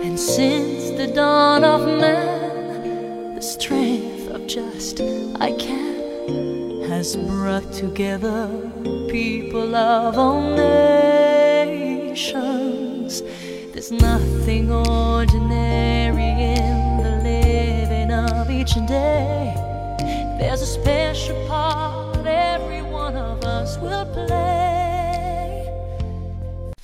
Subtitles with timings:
[0.03, 5.01] And since the dawn of man, the strength of just
[5.39, 8.47] I can has brought together
[9.09, 12.11] people of all nations.
[13.73, 19.55] There's nothing ordinary in the living of each day.
[20.39, 21.35] There's a special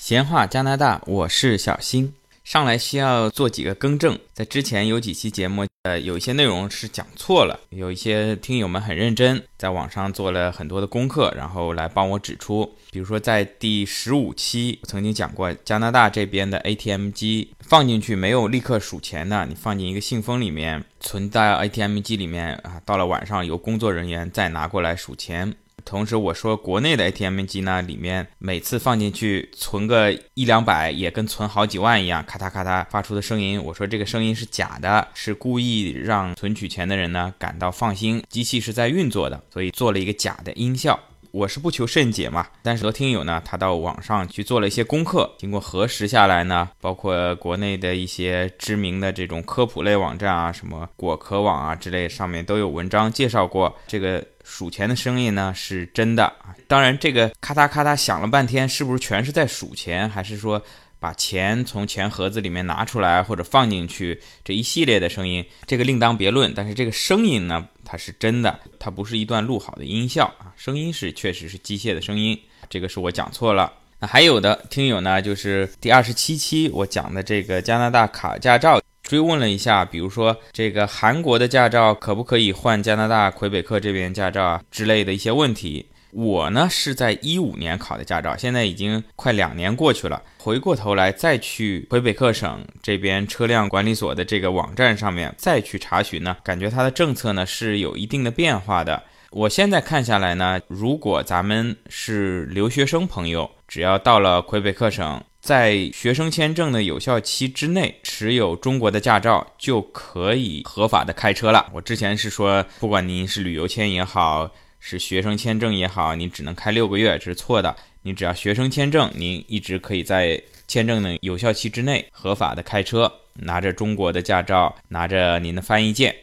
[0.05, 2.13] 闲话加拿大，我是小新。
[2.43, 12.71] 上来需要做几个更正，在之前有几期节目，呃，有一些内容是讲错了，有一些听友们很认真，在网上做了很多的功课，然后来帮我指出。
[12.91, 25.51] 比如说在第十五期，我曾经讲过，加拿大这边的 ATM 机放进去没有立刻数钱的，你放进一个信封里面，存在 ATM 机里面啊，到了晚上由工作人员再拿过来数钱。
[25.85, 33.63] 同时，我说国内的 ATM 机呢，里面每次放进去存个一两百，也跟存好几万一样，咔嗒咔嗒发出的声音。
[33.63, 40.99] 我说这个声音是假的，是故意让存取钱的人呢感到放心，机器是在运作的，所以做了一个假的音效。
[41.31, 54.25] 我是不求甚解嘛，但是很多听友呢，他到网上去做了一些功课，经过核实下来呢，包括国内的一些知名的这种科普类网站啊，什么果壳网啊之类，上面都有文章介绍过这个。
[54.45, 60.63] 数钱的声音呢是真的啊，当然这个咔嗒咔嗒响了半天，是不是全是在数钱，还是说
[60.99, 66.53] 把钱从钱盒子里面拿出来或者放进去这一系列的声音，这个另当别论。
[66.55, 72.39] 但是这个声音呢，它是真的，它不是一段录好的音效啊，声音是确实是机械的声音，
[72.69, 73.73] 这个是我讲错了。
[73.99, 78.79] 那还有的听友呢，就是第二十七期我讲的这个加拿大卡驾照。
[79.05, 85.85] 追问了一下，比如说这个韩国的驾照可不可以换加拿大魁北克这边驾照啊之类的一些问题。
[86.11, 90.21] 我呢是在一五年考的驾照，现在已经快两年过去了。
[90.39, 99.03] 回过头来再去魁北克省这边车辆管理所的这个网站上面再去查询呢，感觉它的政策呢是有一定的变化的。
[99.29, 105.21] 我现在看下来呢，如果咱们是留学生朋友，只要到了魁北克省。
[105.45, 111.69] 在学生签证的有效期之内持有中国的驾照就可以合法的开车了。
[111.71, 117.75] 我之前是说，不管您是旅游签也好，是学生签证也好，你只能开六个月，这是错的。
[118.01, 126.15] 你只要学生签证，您一直可以在签证的有效期之内合法的开车，拿着中国的驾照，拿着您的翻译件。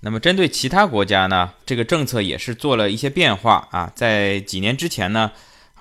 [0.00, 3.92] 那么针对其他国家呢，这个政策也是做了一些变化啊。
[3.94, 5.30] 在几年之前呢。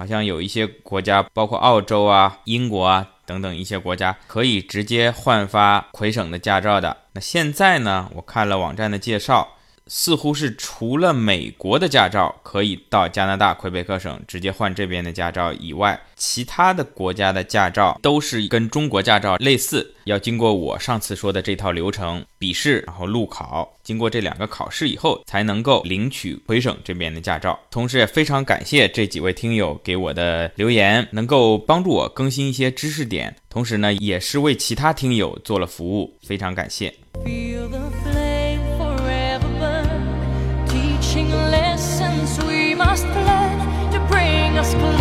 [0.01, 6.97] 好像有一些国家，包括澳洲啊、英国啊等等一些国家，可以直接换发魁省的驾照的。
[7.13, 9.47] 那现在呢，我看了网站的介绍。
[9.93, 27.59] 似乎是除了美国的驾照可以到加拿大魁北克省直接换这边的驾照以外，其他的国家的驾照都是跟中国驾照类似，要经过我上次说的这套流程，笔试，然后路考，经过这两个考试以后，才能够领取魁省这边的驾照。
[27.69, 36.93] 同时也非常感谢这几位听友给我的留言，能够帮助我更新一些知识点，同时呢，也是为其他听友做了服务，非常感谢。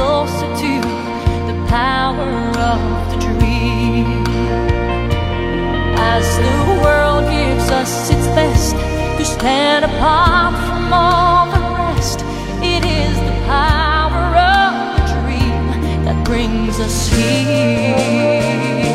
[0.01, 0.81] Closer to
[1.47, 2.33] the power
[2.71, 4.07] of the dream.
[6.13, 8.75] As the world gives us its best
[9.19, 12.21] to stand apart from all the rest,
[12.75, 14.27] it is the power
[14.59, 15.65] of the dream
[16.05, 18.90] that brings us here.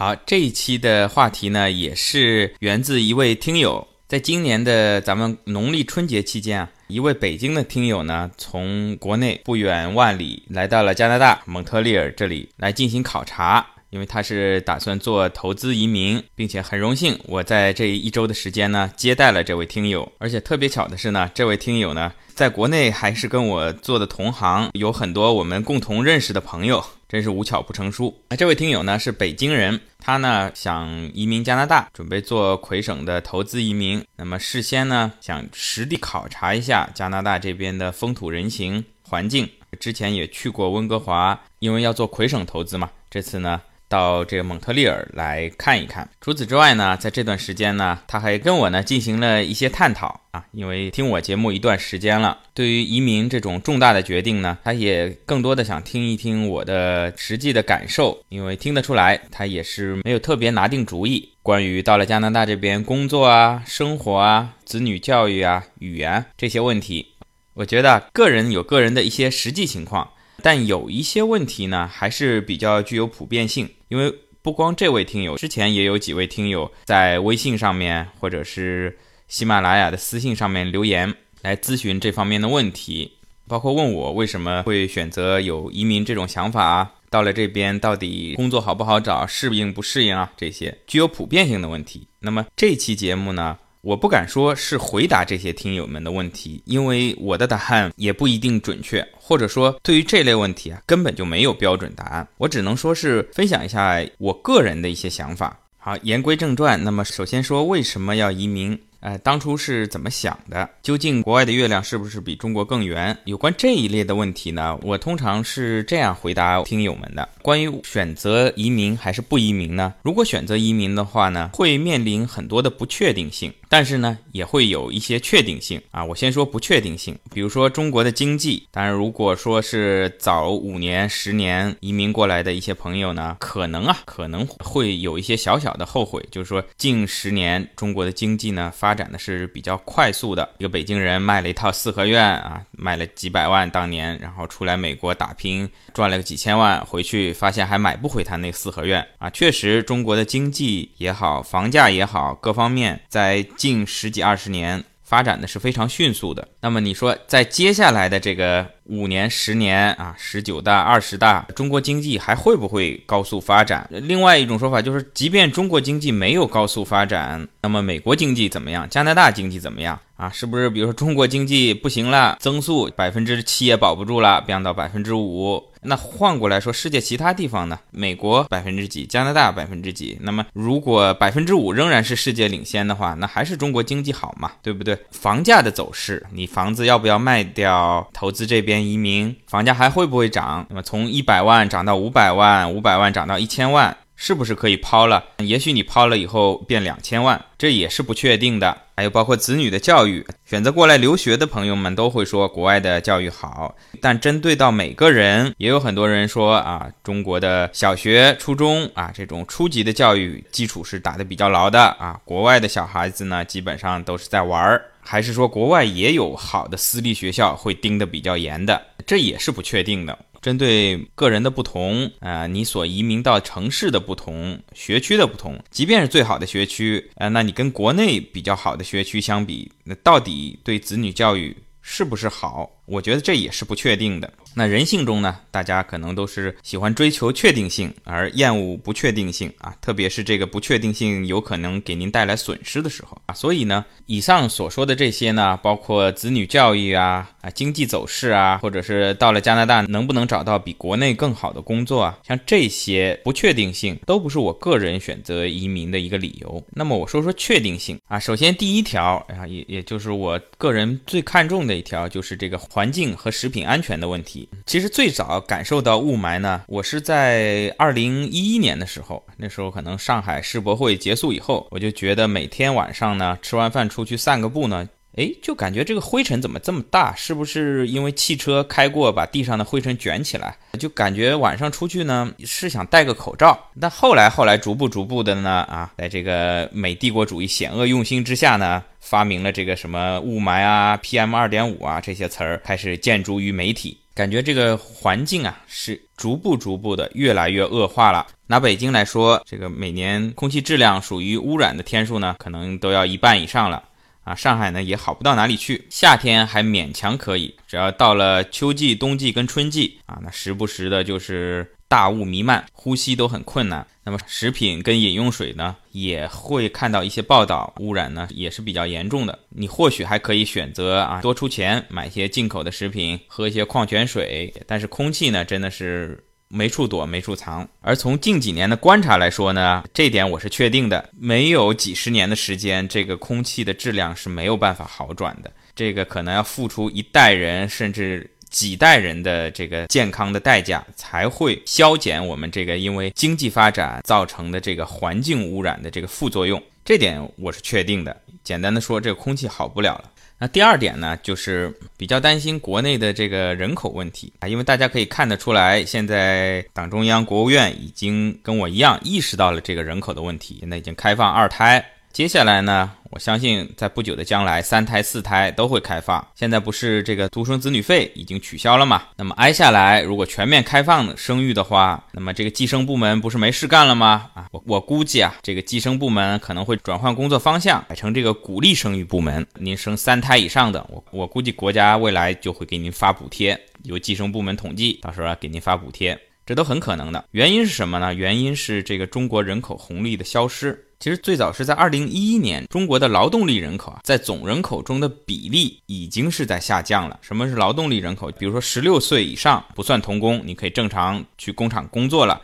[0.00, 26.84] 好，这一期的话题呢，也是源自一位听友，在今年的咱们农历春节期间啊，一位北京的听友呢，从国内不远万里来到了加拿大蒙特利尔这里来进行考察，因为他是打算做投资移民，并且很荣幸我在这一周的时间呢接待了这位听友，而且特别巧的是呢，这位听友呢，在国内还是跟我做的同行，有很多我们共同认识的朋友。
[27.10, 28.16] 真是无巧不成书。
[28.28, 34.00] 那这位听友呢是北京人，他呢想移民加拿大，准备做魁省的投资移民。
[34.16, 39.48] 那么事先呢想实地考察一下加拿大这边的风土人情环境。
[39.80, 42.88] 之前也去过温哥华，因为要做魁省投资嘛。
[43.10, 43.60] 这次呢
[43.90, 46.08] 到这个蒙特利尔来看一看。
[46.20, 67.08] 除此之外呢，在这段时间呢，他还跟我呢进行了一些探讨啊，因为听我节目一段时间了，对于移民这种重大的决定呢，他也更多的想听一听我的实际的感受，因为听得出来他也是没有特别拿定主意，关于到了加拿大这边工作啊、生活啊、子女教育啊、语言这些问题，
[67.54, 70.10] 我觉得个人有个人的一些实际情况。
[70.42, 78.98] 但有一些问题呢，还是比较具有普遍性，因为不光这位听友，之前也有几位听友在微信上面或者是
[79.28, 83.12] 喜马拉雅的私信上面留言来咨询这方面的问题，
[83.46, 92.08] 包括问我为什么会选择有移民这种想法啊，到了这边到底工作好不好找，适应不适应啊，这些具有普遍性的问题。
[92.20, 93.58] 那么这期节目呢？
[93.82, 102.28] 我不敢说是回答这些听友们的问题，因为我的答案也不一定准确，或者说对于这类问题啊，根本就没有标准答案。
[102.36, 105.58] 我只能说是分享一下我个人的一些想法。
[105.78, 108.78] 好，言归正传，那么首先说为什么要移民。
[109.00, 110.68] 呃，当初是怎么想的？
[110.82, 113.16] 究竟国外的月亮是不是比中国更圆？
[113.24, 119.94] 有关这一类的问题呢，我通常是这样回答听友们的：关于选择移民还是不移民呢？
[120.02, 126.04] 如果选择移民的话呢，会面临很多的不确定性，但是呢，也会有一些确定性啊。
[126.04, 128.62] 我先说不确定性，比如说中国的经济。
[128.70, 138.89] 当然，如果说是早五年、十年移民过来的一些朋友呢，可能啊，可能会有一些小小的后悔，就是说近十年中国的经济呢发。
[138.90, 149.30] 发展的是比较快速的，一个北京人卖了一套四合院啊，卖了几百万当年，然后出来美国打拼，赚了个几千万，回去发现还买不回他那四合院啊。
[149.30, 156.48] 确实，中国的经济也好，房价也好，各方面在近十几二十年发展的是非常迅速的。
[156.60, 158.66] 那么你说，在接下来的这个。
[158.90, 163.88] 五年、十年啊，十九大、二十大，中国经济还会不会高速发展？
[163.90, 168.88] 另外一种说法就是，即便中国经济没有高速发展，那么美国经济怎么样？
[168.90, 169.98] 加拿大经济怎么样？
[170.16, 170.68] 啊，是不是？
[170.68, 175.64] 比如说中国经济不行了，增速百分之七也保不住了，变到百分之五。
[175.82, 177.78] 那换过来说，世界其他地方呢？
[177.90, 179.06] 美国百分之几？
[179.06, 180.18] 加拿大百分之几？
[180.20, 184.52] 那么如果百分之五仍然是世界领先的话，那还是中国经济好嘛？
[184.62, 184.98] 对不对？
[185.10, 188.06] 房价的走势，你房子要不要卖掉？
[188.12, 188.79] 投资这边？
[188.84, 190.66] 移民房价还会不会涨？
[190.68, 195.24] 那么从一百万涨到五百万，五百万涨到一千万，是不是可以抛了？
[195.38, 198.76] 也许你抛了以后变两千万，这也是不确定的。
[198.96, 214.84] 还有包括子女的教育，选择过来留学的朋友们都会说国外的教育好，但针对到每个人，也有很多人说啊，中国的小学、初中啊这种初级的教育基础是打得比较牢的啊，国外的小孩子呢基本上都是在玩儿。
[215.00, 220.18] 还是说国外也有好的私立学校会盯得比较严的，这也是不确定的。
[220.40, 232.70] 针对个人的不同，呃，你所移民到城市的不同，学区的不同，即便是最好的学区，呃，那你跟国内比较好的学区相比，那到底对子女教育是不是好？
[232.90, 234.30] 我觉得这也是不确定的。
[234.52, 243.34] 那人性中呢，大家可能都是喜欢追求确定性，而厌恶不确定性啊，特别是这个不确定性有可能给您带来损失的时候啊。
[243.34, 256.60] 所以呢，以上所说的这些呢，包括子女教育啊、啊经济走势啊，或者是到了加拿大能不能找到比国内更好的工作啊，像这些不确定性都不是我个人选择移民的一个理由。
[256.72, 264.48] 那么我说说确定性啊，首先第一条啊，也也就是我个人最看重的一条，就是这个环环境和食品安全的问题。
[264.64, 277.12] 其实最早感受到雾霾呢，我是在二零一一年的时候，那时候可能上海世博会结束以后，我就觉得每天晚上呢，吃完饭出去散个步呢，哎，就感觉这个灰尘怎么这么大？
[277.16, 280.56] 是不是因为汽车开过把地上的灰尘卷起来？
[280.78, 283.58] 就感觉晚上出去呢，是想戴个口罩。
[283.80, 293.98] 但后来后来逐步逐步的呢，啊，在这个美帝国主义险恶用心之下呢，发明了这个什么雾霾啊、PM 二点五啊这些词儿，开始建筑于媒体。
[294.14, 298.26] 感觉这个环境啊是逐步逐步的越来越恶化了。
[298.46, 303.82] 拿北京来说，这个每年空气质量属于污染的天数呢，可能都要一半以上了
[304.30, 304.34] 啊。
[304.34, 311.70] 上海呢也好不到哪里去，夏天还勉强可以，只要到了秋季、冬季跟春季啊，那时不时的就是。
[311.90, 313.84] 大雾弥漫，呼吸都很困难。
[314.04, 319.36] 那么食品跟饮用水呢，也会看到一些报道，污染呢也是比较严重的。
[319.48, 324.54] 你或许还可以选择啊，多出钱买些进口的食品，喝一些矿泉水。
[324.68, 327.66] 但是空气呢，真的是没处躲，没处藏。
[327.80, 335.50] 而从近几年的观察来说呢，这点我是确定的，没有几十年的时间，这个空气的质量是没有办法好转的。
[335.74, 338.30] 这个可能要付出一代人，甚至。
[338.50, 346.60] 几代人的这个健康的代价，才会消减我们这个因为经济发展造成的这个环境污染的这个副作用。
[346.84, 348.20] 这点我是确定的。
[348.42, 350.10] 简单的说，这个空气好不了了。
[350.42, 361.84] 那第二点呢，就是比较担心国内的这个人口问题啊，因为大家可以看得出来，现在党中央、国务院已经跟我一样意识到了这个人口的问题，现在已经开放二胎。
[362.10, 366.24] 接下来呢，我相信在不久的将来，三胎、四胎都会开放。
[366.36, 369.02] 现在不是这个独生子女费已经取消了吗？
[369.16, 374.30] 那么挨下来，如果全面开放生育的话，那么这个计生部门不是没事干了吗？
[374.34, 379.44] 啊，我我估计啊，这个计生部门可能会转换工作方向，改成这个鼓励生育部门。
[379.58, 387.24] 您生三胎以上的，我我估计国家未来就会给您发补贴，由计生部门统计，到时候给您发补贴，这都很可能的。
[387.32, 388.14] 原因是什么呢？
[388.14, 390.86] 原因是这个中国人口红利的消失。
[391.00, 397.18] 其实最早是在二零一一年，中国的劳动力人口啊，在总人口中的比例已经是在下降了。
[397.22, 398.30] 什么是劳动力人口？
[398.32, 402.38] 比如说十六岁以上不算童工，你可以正常去工厂工作了，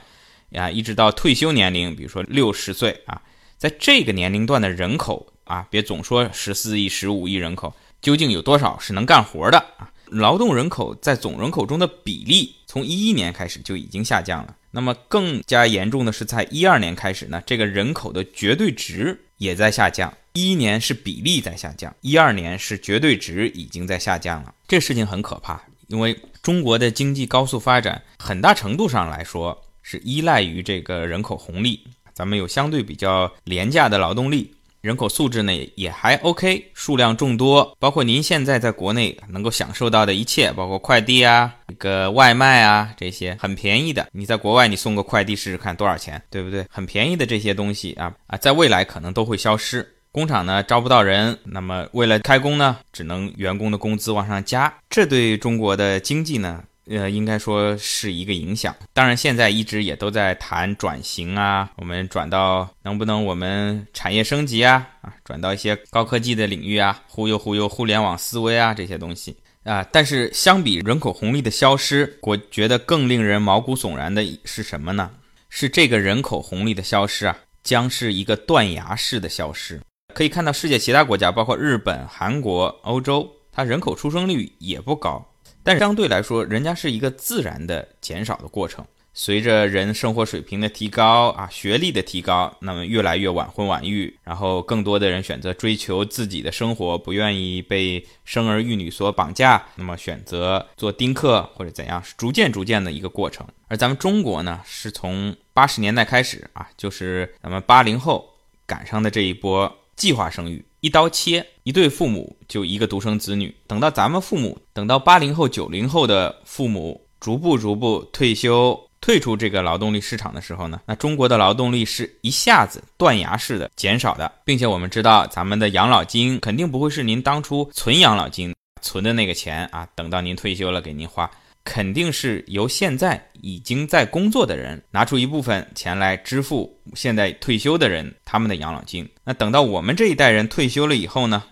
[0.53, 3.21] 呀，一直到退休年龄，比如说六十岁啊，
[3.59, 9.93] 在这个年龄段的人口啊，别总说十四亿、十五亿人口，究竟有多少是能干活的啊？
[10.07, 14.57] 劳动人口在总人口中的比例，从一一年开始就已经下降了。
[14.77, 20.13] 那么更加严重的是，在一二年开始呢，这个人口的绝对值也在下降。
[20.35, 24.55] 一一年是比例在下降，一二年是绝对值已经在下降了。
[24.69, 31.83] 这事情很可怕，因为中国的经济高速发展，很大程度上来说是依赖于这个人口红利。
[32.13, 34.56] 咱们有相对比较廉价的劳动力。
[34.87, 44.07] 人口素质呢也还 OK，数量众多，包括您现在在国内能够享受到的一切，包括快递啊、这个外卖啊这些很便宜的。
[44.13, 46.65] 你在国外你送个快递试试看多少钱，对不对？
[46.71, 49.85] 很便宜的这些东西啊啊，在未来可能都会消失。
[50.13, 56.63] 工厂呢招不到人，那么为了开工呢，只能员工的工资往上加，这对中国的经济呢？
[56.89, 58.75] 呃，应该说是一个影响。
[58.93, 69.85] 当然，现在一直也都在谈转型啊，我们转到能不能我们产业升级啊，啊，转到一些高科技的领域啊，忽悠忽悠互联网思维啊这些东西啊。
[69.91, 75.11] 但是相比人口红利的消失，我觉得更令人毛骨悚然的是什么呢？
[75.49, 79.81] 是这个人口红利的消失啊，将是一个断崖式的消失。
[80.15, 85.27] 可以看到，世界其他国家，包括日本、韩国、欧洲，它人口出生率也不高。
[85.67, 88.87] 但是相对来说，人家是一个自然的减少的过程。
[89.13, 103.45] 随着人生活水平的提高啊，学历的提高，那么越来越晚婚晚育，然后更多的人选择追求自己的生活，不愿意被生儿育女所绑架，那么选择做丁克或者怎样，是逐渐逐渐的一个过程。
[103.67, 108.29] 而咱们中国呢，是从八十年代开始啊，就是咱们八零后
[108.67, 110.65] 赶上的这一波计划生育。
[110.87, 113.53] 一刀切，一对父母就一个独生子女。
[113.67, 131.29] 等到咱们父母，等到八零后、九零后的父母逐步逐步退休、退出这个劳动力市场的时候呢，那中国的劳动力是一下子断崖式的减少的，并且我们知道，咱们的养老金肯定不会是您当初存养老金存的那个钱啊，等到您退休了给您花。
[131.67, 139.07] 肯定是由现在已经在工作的人拿出一部分钱来支付现在退休的人他们的养老金。
[139.25, 141.43] 那等到我们这一代人退休了以后呢，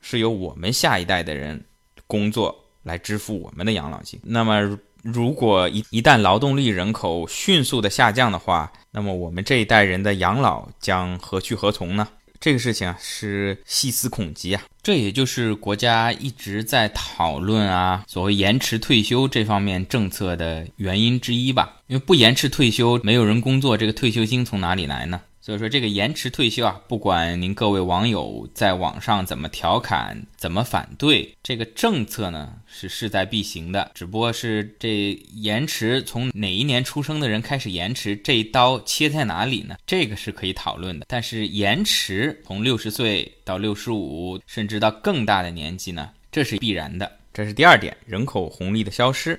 [0.00, 1.62] 是由我们下一代的人
[2.06, 2.54] 工作
[2.84, 4.20] 来支付我们的养老金。
[4.22, 12.06] 那么，如果一一旦劳动力人口迅速的下降的话，那么我们这一代人的养老将何去何从呢？
[12.44, 21.76] 这个事情啊是细思恐极啊，这也就是国家一直在讨论啊，所谓延迟退休这方面政策的原因之一吧。
[21.86, 25.22] 因为不延迟退休，没有人工作，这个退休金从哪里来呢？
[25.44, 33.90] 所以说这个延迟退休啊，不管您各位网友在网上怎么调侃、怎么反对，这个政策呢是势在必行的。
[33.94, 39.76] 只不过是这延迟从哪一年出生的人开始延迟，这一刀切在哪里呢？
[39.86, 41.04] 这个是可以讨论的。
[41.06, 47.18] 但是延迟从六十岁到六十五，甚至到更大的年纪呢，这是必然的。
[47.34, 49.38] 这是第二点，人口红利的消失。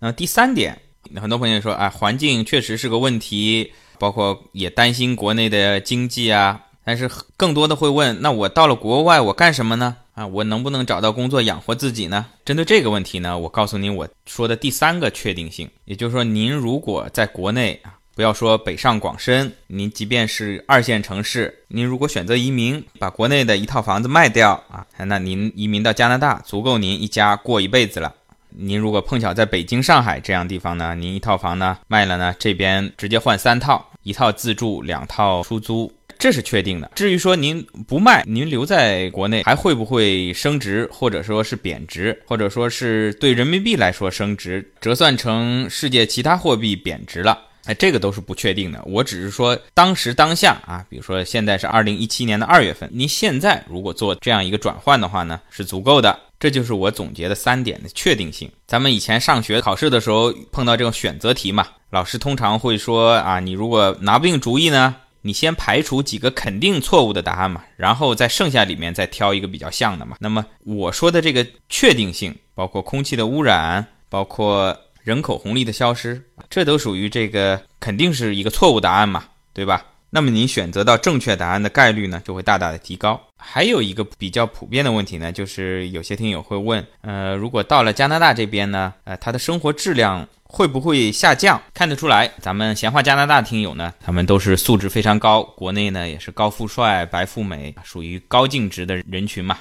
[0.00, 0.76] 那第三点，
[1.14, 3.72] 很多朋友说，啊，环境确实是个问题。
[3.98, 9.96] 包括也担心国内的经济啊，但是更多的会问：那我到了国外，我干什么呢？
[10.14, 12.24] 啊，我能不能找到工作养活自己呢？
[12.44, 28.14] 针对这个问题呢，我告诉您我说的第三个确定性，也就是说，您如果在国内啊，不要说北上广深，您即便是二线城市，您如果选择移民，把国内的一套房子卖掉啊，那您移民到加拿大，足够您一家过一辈子了。
[28.56, 35.92] 您如果碰巧在北京、上海这样地方呢，您一套房呢卖了呢，这边直接换三套，一套自住，两套出租。
[36.16, 36.90] 这是确定的。
[36.94, 47.36] 至于说您不卖，您留在国内还会不会升值，或者说是贬值，或者说是对人民币来说升值，折算成世界其他货币贬值了？
[47.64, 48.80] 哎，这个都是不确定的。
[48.86, 56.16] 我只是说当时当下啊，比如说现在是二零一七年的二月份，您现在如果做这样一个转换的话呢，是足够的。
[56.44, 58.50] 这就是我总结的三点的确定性。
[58.66, 64.94] 咱们以前上学考试的时候碰到这种选择题嘛，老师通常会说啊，你如果拿不定主意呢？
[65.22, 70.18] 你先排除几个肯定错误的答案嘛，然后在剩下里面再挑一个比较像的嘛。
[70.20, 79.24] 那么我说的这个确定性，包括空气的污染，包括人口红利的消失，这都属于这个肯定是一个错误答案嘛，
[79.54, 79.82] 对吧？
[80.14, 83.20] 那么您选择到正确答案的概率呢，就会大大的提高。
[83.36, 90.24] 还有一个比较普遍的问题呢，就是有些听友会问，呃，如果到了加拿大这边呢，呃，他的生活质量。
[90.46, 91.60] 会不会下降？
[91.72, 99.58] 看得出来，咱们闲话加拿大听友呢，他们都是素质非常高，国内呢也是高富帅、白富美，属于高净值的人群嘛。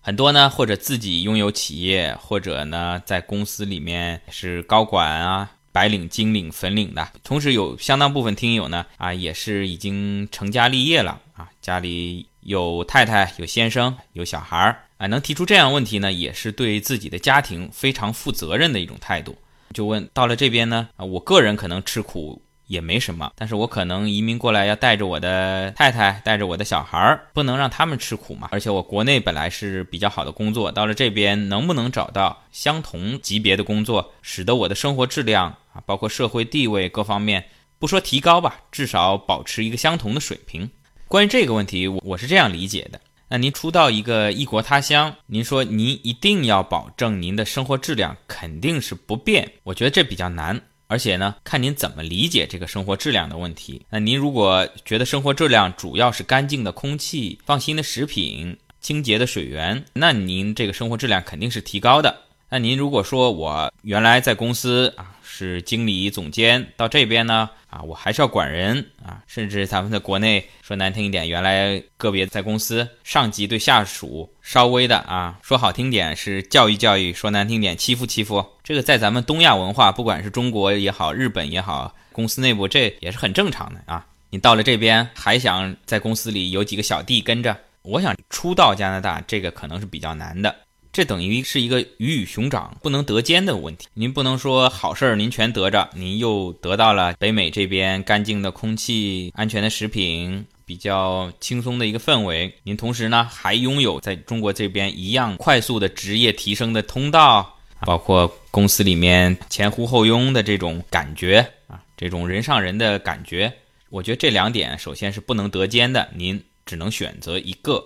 [0.00, 7.08] 很多呢，或者自己拥有企业，或者呢在公司里面是高管啊、白领、金领、粉领的。
[7.22, 19.36] 同时有相当部分听友呢，啊也是已经成家立业了啊，家里有太太、有先生、有小孩儿啊，能提出这样问题呢，也是对自己的家庭非常负责任的一种态度。
[19.72, 28.48] 就问到了这边呢啊，我个人可能吃苦也没什么，但是我可能移民过来要带着我的太太，带着我的小孩儿，不能让他们吃苦嘛。
[28.52, 37.44] 而且我国内本来是比较好的工作，到了这边能不能找到相同级别的工作，使得我的生活质量啊，包括社会地位各方面，
[37.80, 40.70] 不说提高吧，至少保持一个相同的水平。
[41.08, 43.00] 关于这个问题，我我是这样理解的。
[43.28, 50.60] 那您初到一个异国他乡，您说您一定要保证您的生活质量肯定是不变，我觉得这比较难，
[50.90, 53.80] 而且呢，看您怎么理解这个生活质量的问题。
[53.90, 62.22] 那您如果觉得生活质量主要是干净的空气、放心的食品、清洁的水源，那您这个生活质量肯定是提高的。
[62.48, 65.14] 那您如果说我原来在公司啊。
[65.40, 78.44] 是经理、总监到这边呢啊，我还是要管人啊，甚至咱们在国内说难听一点，原来个别在公司上级对下属稍微的啊，说好听点是教育教育，说难听点欺负欺负。
[78.62, 84.06] 这个在咱们东亚文化，不管是中国也好，日本也好，公司内部这也是很正常的啊。
[84.28, 90.54] 你到了这边还想在公司里有几个小弟跟着，我想初到加拿大这个可能是比较难的。
[90.92, 93.86] 这等于是一个鱼与熊掌不能得兼的问题。
[93.94, 102.52] 您不能说好事儿您全得着，您又得到了北美这边干净的空气、安全的食品、比较轻松的一个氛围。
[102.64, 113.52] 您同时呢还拥有在中国这边一样快速的职业提升的通道，包括公司里面前呼后拥的这种感觉啊，这种人上人的感觉。
[113.90, 117.80] 我觉得这两点首先是不能得兼的，您只能选择一个。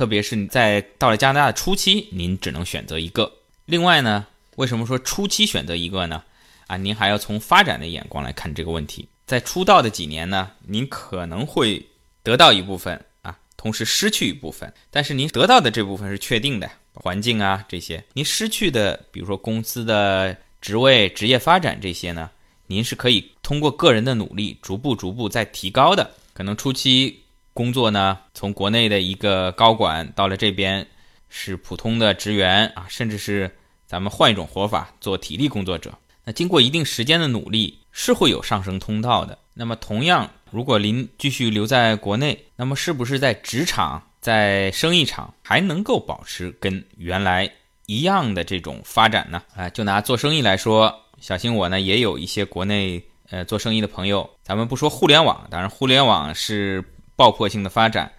[0.00, 3.30] 特别是你在到了加拿大的初期，您只能选择一个。
[3.66, 6.22] 另外呢，为什么说初期选择一个呢？
[6.68, 9.06] 啊，您还要从发展的眼光来看这个问题。
[9.26, 11.86] 在出道的几年呢，您可能会
[12.22, 14.72] 得到一部分啊，同时失去一部分。
[14.90, 18.02] 但是您得到的这部分是确定的，环境啊这些。
[18.14, 22.30] 您失去的，比如说公司的职位、职业发展这些呢，
[22.68, 26.10] 您是可以通过个人的努力，逐步逐步在提高的。
[26.32, 27.19] 可能初期。
[27.52, 30.86] 工作呢，从国内的一个高管到了这边
[31.28, 33.50] 是普通的职员啊，甚至是
[33.86, 35.92] 咱们换一种活法做体力工作者。
[36.24, 39.36] 那经过一定时间的努力，是会有上升通道的。
[39.52, 47.50] 那么同样，如果您继续留在国内，那么是不是在职场、在生意场还能够保持跟原来
[47.86, 49.42] 一样的这种发展呢？
[49.56, 54.28] 啊，就拿做生意来说，小新我呢也有一些国内呃做生意的朋友。
[54.42, 56.84] 咱们不说互联网，当然互联网是。
[57.20, 58.10] 爆破性的发展，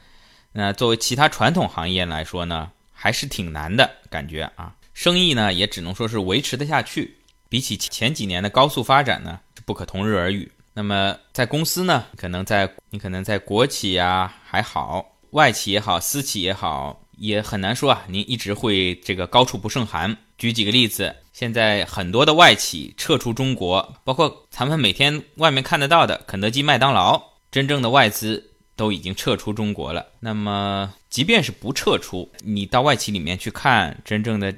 [0.51, 4.75] 那作为其他传统行业来说呢，还是挺难的感觉啊。
[4.93, 7.17] 生意呢，也只能说是维持得下去，
[7.49, 10.51] 比起前几年的高速发展呢，不可同日而语。
[10.71, 18.03] 那么在公司呢，可能在你可能在国企啊还好，外企也好，私企也好，也很难说啊。
[18.07, 20.15] 您一直会这个高处不胜寒。
[20.37, 28.50] 举几个例子，现在很多的外企撤出中国，包括咱们每天外面看得到的肯德基、麦当劳，真正的外资。
[28.81, 30.03] 都已经撤出中国了。
[30.19, 34.51] 那么，即便是不撤出，你到外企里面去看，真正的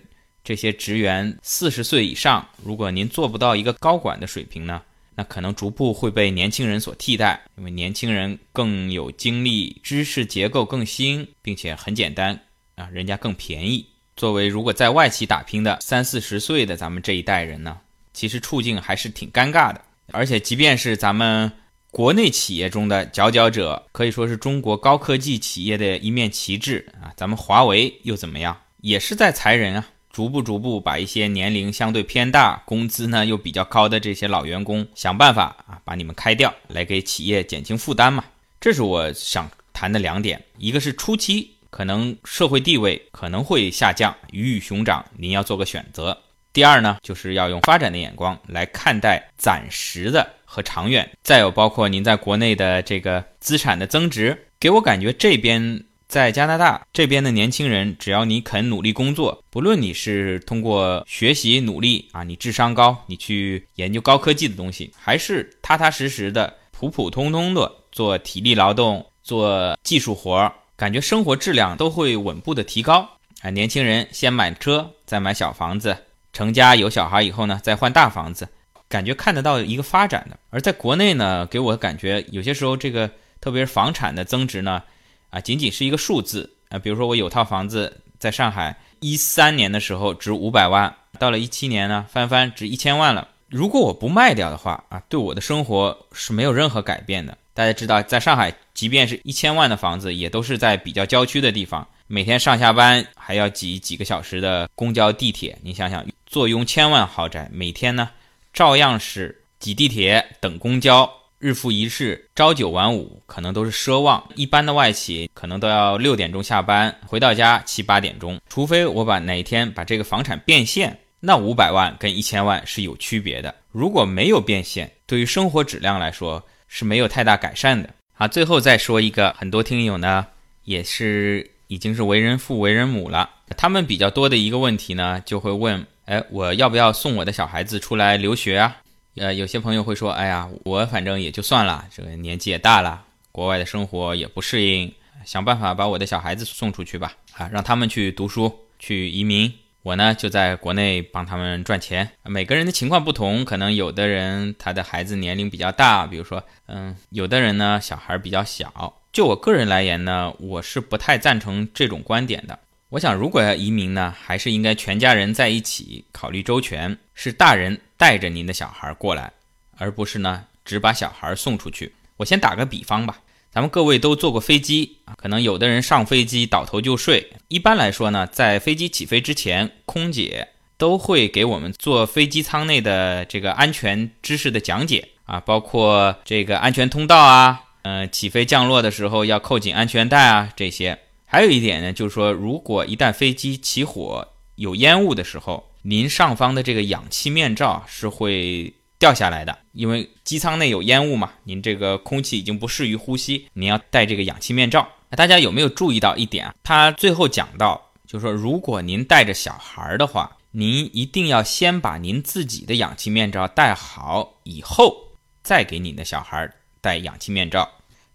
[0.46, 4.82] 这些职员四十岁以上，如果您做不到一个高管的水平呢，
[5.14, 7.42] 那可能逐步会被年轻人所替代。
[7.58, 12.40] 因为年轻人更有精力，知识结构更新，并且很简单
[12.76, 13.86] 啊，人家更便宜。
[14.16, 17.78] 作为如果在外企打拼的三四十岁的咱们这一代人呢，
[18.14, 19.82] 其实处境还是挺尴尬的。
[20.14, 21.52] 而且，即便是咱们。
[21.94, 27.14] 国内企业中的佼佼者，可以说是中国高科技企业的一面旗帜啊。
[27.16, 28.58] 咱们华为又怎么样？
[28.82, 38.26] 也是在裁人啊，逐步逐步把一些年龄相对偏大、工资呢又比较高的这些老员工想办法啊把你们开掉，来给企业减轻负担嘛。
[38.60, 46.18] 这是我想谈的两点，一个是初期可能社会地位可能会下降，鱼与熊掌，您要做个选择。
[46.52, 51.10] 第二呢，就是要用发展的眼光来看待暂时的和长远。
[51.24, 73.10] 再有包括您在国内的这个资产的增值，给我感觉这边在加拿大这边的年轻人，只要你肯努力工作，不论你是通过学习努力啊，你智商高，你去研究高科技的东西，还是踏踏实实的、普普通通的做体力劳动、做技术活儿，感觉生活质量都会稳步的提高
[73.42, 73.50] 啊。
[73.50, 75.98] 年轻人先买车，再买小房子。
[76.32, 78.48] 成家有小孩以后呢，再换大房子，
[78.94, 80.38] 感觉看得到一个发展的。
[80.52, 83.10] 而在国内呢，给我感觉有些时候这个，
[83.42, 84.84] 特别是房产的增值呢，
[85.32, 86.78] 啊，仅仅是一个数字啊。
[86.78, 93.28] 比如说我有套房子在上海，一三年的时候值五百万，到了一七年呢，翻番值一千万了。
[93.50, 97.36] 如果我不卖掉的话啊，对我的生活是没有任何改变的。
[97.56, 105.58] 大家知道，在上海，即便是一千万的房子，也都是在比较郊区的地方，每天上下班还要挤几个小时的公交、地铁。
[105.64, 106.06] 你想想。
[106.26, 108.10] 坐拥千万豪宅，每天呢
[108.54, 114.24] 照样是挤地铁、等公交，日复一日，朝九晚五，可能都是奢望。
[114.36, 118.40] 一般的外企可能都要六点钟下班，回到家七八点钟。
[118.48, 123.56] 除非我把哪一天把这个房产变现，那五百万跟一千万是有区别的。
[123.72, 127.90] 如果没有变现，对于生活质量来说是没有太大改善的。
[128.14, 130.28] 好，最后再说一个，很多听友呢
[130.66, 135.84] 也是已经是为人父、为人母了，他们比较多的一个问题呢，就会问。
[136.06, 138.78] 哎，我要不要送我的小孩子出来留学啊？
[139.16, 144.92] 呃，有些朋友会说，哎呀，我反正也就算了，这个年纪也大了，国外的生活也不适应，
[145.24, 152.10] 想办法把我的小孩子送出去吧，啊，让他们去读书，去移民，我呢就在国内帮他们赚钱。
[152.24, 158.94] 每个人的情况不同，可能有的人他的孩子年龄比较大，比如说，嗯，有的人呢小孩比较小。
[159.14, 162.60] 就我个人来言呢，我是不太赞成这种观点的。
[162.94, 169.34] 我想，如果要移民呢，还是应该全家人在一起，考虑周全，是大人带着您的小孩过来，
[169.80, 171.92] 而不是呢只把小孩送出去。
[172.18, 173.18] 我先打个比方吧，
[173.52, 177.32] 咱们各位都坐过飞机啊，可能有的人上飞机倒头就睡。
[177.48, 191.00] 一般来说呢，在飞机起飞之前，空姐都会给我们做飞机舱内的这个安全知识的讲解啊，包括这个安全通道啊，嗯，起飞降落的时候要扣紧安全带啊，这些。
[191.34, 204.88] 还有一点呢，就是说，如果一旦飞机起火有烟雾的时候，您上方的这个氧气面罩是会掉下来的，因为机舱内有烟雾嘛，您这个空气已经不适于呼吸，您要戴这个氧气面罩。
[205.10, 206.54] 大家有没有注意到一点啊？
[206.62, 214.96] 他最后讲到，就是说，如果您带着小孩的话，您一定要先把您自己的氧气面罩戴好，以后
[215.42, 216.48] 再给你的小孩
[216.80, 217.68] 戴氧气面罩。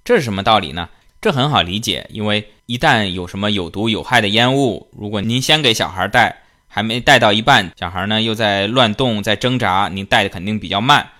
[0.04, 0.88] 这是什么道理呢？
[1.20, 11.10] 这很好理解，因为一旦有什么有毒有害的烟雾，如果您先给小孩戴，还没戴到一半，小孩呢又在乱动、在挣扎，您戴的肯定比较慢。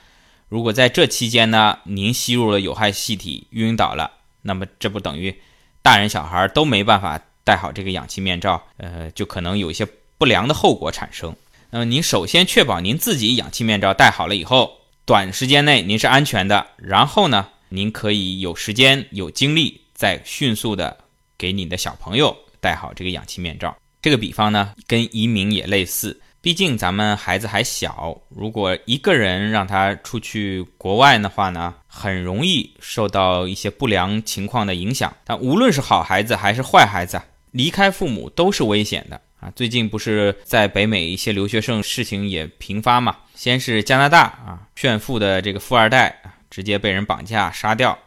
[0.49, 5.35] 如果在这期间呢，您吸入了有害气体，晕倒了，那么这不等于
[5.83, 8.63] 大人小孩都没办法戴好这个氧气面罩？
[8.77, 9.85] 呃，就可能有一些
[10.17, 11.35] 不良的后果产生。
[11.71, 19.83] 那么您首先确保您自己氧气面罩戴好了以后，短时间内您是安全的，然后呢，您可以有时间有精力。
[19.99, 20.97] 再迅速的
[21.37, 23.77] 给你的小朋友戴好这个氧气面罩。
[24.01, 26.21] 这个比方呢，跟移民也类似。
[26.41, 35.13] 毕竟咱们孩子还小，如果一个人让他出去国外的话呢，很容易受到一些不良情况的影响。
[35.25, 39.51] 但无论是好孩子还是坏孩子，离开父母都是危险的啊！
[39.57, 43.17] 最近不是在北美一些留学生事情也频发嘛？
[43.35, 47.99] 先是加拿大啊，炫富的这个富二代啊，直接被人绑架杀掉。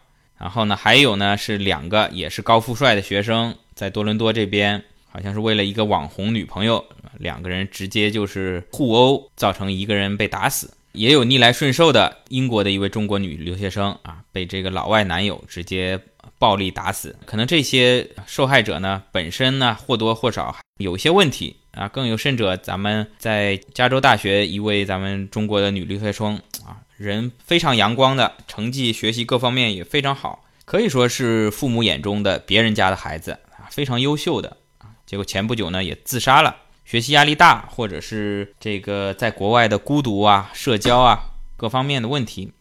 [0.42, 6.84] 然后呢，还有呢，是两个也是高富帅的学生，在多伦多这边，好像是为了一个网红女朋友，
[7.20, 10.74] 两个人直接就是互殴，造成一个人被打死。
[10.94, 16.00] 也有逆来顺受的，英国的一位中国女留学生啊，被这个老外男友直接
[16.40, 17.16] 暴力打死。
[17.26, 26.82] 可能这些受害者呢，本身呢或多或少有些问题啊，更有甚者，咱们在加州大学一位咱们中国的女留学生啊。
[27.02, 34.94] 人非常阳光的，成绩、学习各方面也非常好，可以说是父母眼中的别人家的孩子啊，非常优秀的啊。
[35.08, 41.24] 结果前不久呢也自杀了，学习压力大，或者是这个在国外的孤独啊、社交啊
[41.58, 42.52] 各方面的问题。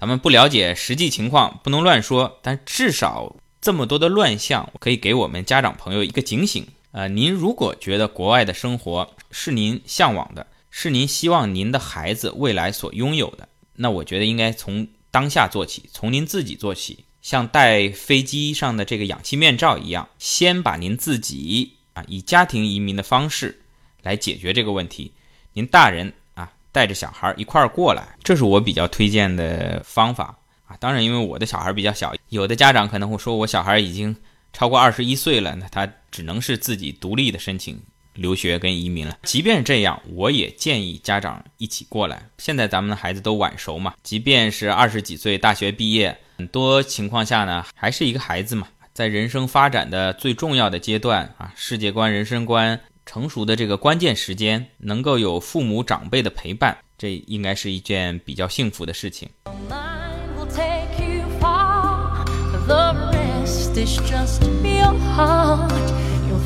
[0.00, 6.66] 咱们不了解实际情况，不能乱说，但至少这么多的乱象可以给我们家长朋友一个警醒。
[6.92, 13.48] 呃，您如果觉得国外的生活是您向往的，是您希望您的孩子未来所拥有的，
[13.82, 23.60] 那我觉得应该从当下做起，从您自己做起，像戴飞机上的这个氧气面罩一样，先把您自己啊，以家庭移民的方式
[24.02, 25.12] 来解决这个问题。
[25.52, 26.50] 您大人啊。
[26.74, 30.74] 带着小孩一块儿过来，这是我比较推荐的方法啊。
[30.80, 34.16] 当然，因为我的小孩比较小，有的家长可能会说，我小孩已经
[34.54, 37.78] 超过二十一岁了，那他只能是自己独立的申请
[38.14, 39.18] 留学跟移民了。
[39.22, 42.28] 即便这样，我也建议家长一起过来。
[42.38, 52.80] 现在咱们的孩子都晚熟嘛，即便是二十几岁大学毕业，很多情况下呢，还是一个孩子嘛，在人生发展的最重要的阶段啊，世界观、人生观。
[53.04, 59.28] 成熟的这个关键时间，能够有父母长辈的陪伴，这应该是一件比较幸福的事情。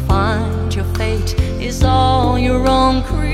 [0.06, 3.26] find your fate is all your own creation.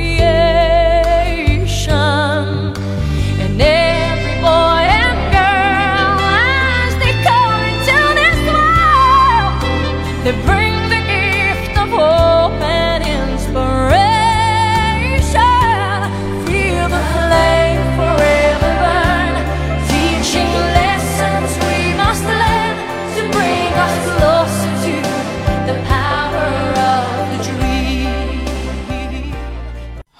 [3.42, 9.54] And every boy and girl, as they come into this world,
[10.24, 10.71] they bring.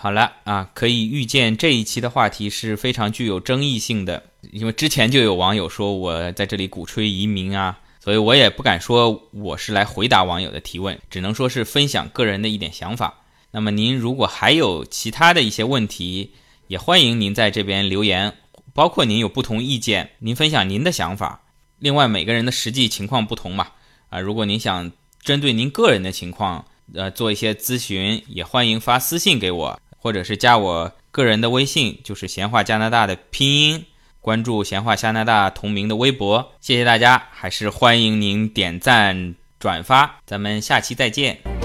[0.03, 13.15] 好了啊，可以预见这一期的话题是非常具有争议性的，因为之前就有网友说我在这里鼓吹移民啊，所以我也不敢说我是来回答网友的提问，只能说是分享个人的一点想法。
[13.53, 16.33] 那么您如果还有其他的一些问题，
[16.67, 18.35] 也欢迎您在这边留言，
[18.75, 21.45] 包括您有不同意见，您分享您的想法。
[21.79, 23.69] 另外每个人的实际情况不同嘛，
[24.09, 29.81] 啊，如果您想针对您个人的情况，呃，做一些咨询，也欢迎发私信给我。
[30.03, 33.85] 或者是加我个人的微信，就是闲话加拿大的拼音，
[34.21, 36.55] 关注闲话加拿大同名的微博。
[36.61, 41.62] 谢谢大家，还是欢迎您点赞转发，咱们下期再见。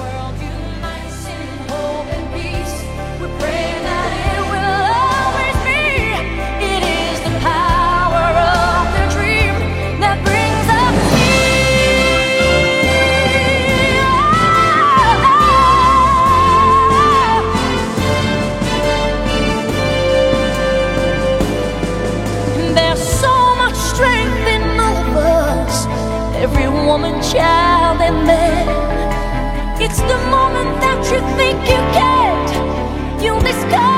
[26.88, 28.68] Woman, child, and man.
[29.82, 33.97] It's the moment that you think you can't, you'll discover.